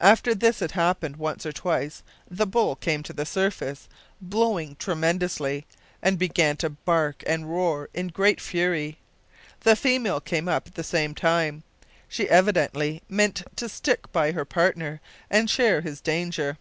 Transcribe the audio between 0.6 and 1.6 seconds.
had happened once or